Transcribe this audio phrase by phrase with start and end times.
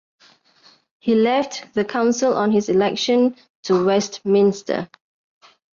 [0.97, 4.89] He left the council on his election to Westminster.